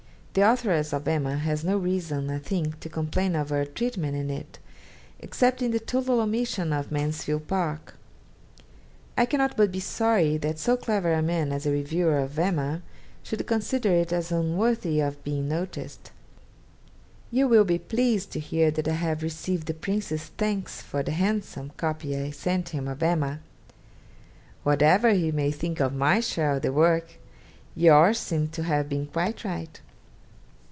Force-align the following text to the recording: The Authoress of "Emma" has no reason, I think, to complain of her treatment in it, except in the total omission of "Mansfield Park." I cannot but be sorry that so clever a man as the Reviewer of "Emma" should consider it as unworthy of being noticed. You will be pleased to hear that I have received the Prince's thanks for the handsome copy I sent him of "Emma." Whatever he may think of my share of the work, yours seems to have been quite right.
The 0.33 0.49
Authoress 0.49 0.93
of 0.93 1.09
"Emma" 1.09 1.35
has 1.39 1.65
no 1.65 1.77
reason, 1.77 2.29
I 2.29 2.39
think, 2.39 2.79
to 2.79 2.87
complain 2.87 3.35
of 3.35 3.49
her 3.49 3.65
treatment 3.65 4.15
in 4.15 4.29
it, 4.29 4.59
except 5.19 5.61
in 5.61 5.71
the 5.71 5.79
total 5.81 6.21
omission 6.21 6.71
of 6.71 6.89
"Mansfield 6.89 7.49
Park." 7.49 7.95
I 9.17 9.25
cannot 9.25 9.57
but 9.57 9.73
be 9.73 9.81
sorry 9.81 10.37
that 10.37 10.57
so 10.57 10.77
clever 10.77 11.11
a 11.11 11.21
man 11.21 11.51
as 11.51 11.65
the 11.65 11.71
Reviewer 11.71 12.17
of 12.19 12.39
"Emma" 12.39 12.81
should 13.21 13.45
consider 13.45 13.91
it 13.91 14.13
as 14.13 14.31
unworthy 14.31 15.01
of 15.01 15.21
being 15.25 15.49
noticed. 15.49 16.11
You 17.29 17.49
will 17.49 17.65
be 17.65 17.77
pleased 17.77 18.31
to 18.31 18.39
hear 18.39 18.71
that 18.71 18.87
I 18.87 18.93
have 18.93 19.23
received 19.23 19.65
the 19.67 19.73
Prince's 19.73 20.27
thanks 20.37 20.81
for 20.81 21.03
the 21.03 21.11
handsome 21.11 21.73
copy 21.75 22.15
I 22.15 22.29
sent 22.31 22.69
him 22.69 22.87
of 22.87 23.03
"Emma." 23.03 23.41
Whatever 24.63 25.11
he 25.11 25.33
may 25.33 25.51
think 25.51 25.81
of 25.81 25.91
my 25.93 26.21
share 26.21 26.53
of 26.55 26.61
the 26.61 26.71
work, 26.71 27.17
yours 27.75 28.17
seems 28.19 28.51
to 28.51 28.63
have 28.63 28.87
been 28.87 29.07
quite 29.07 29.43
right. 29.43 29.81